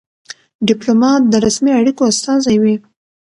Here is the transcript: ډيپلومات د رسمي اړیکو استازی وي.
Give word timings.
ډيپلومات 0.67 1.21
د 1.27 1.33
رسمي 1.45 1.71
اړیکو 1.79 2.01
استازی 2.11 2.57
وي. 2.63 2.75